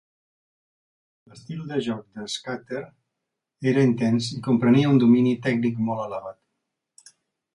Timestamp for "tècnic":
5.49-5.77